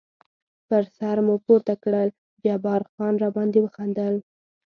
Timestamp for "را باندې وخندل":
3.21-4.13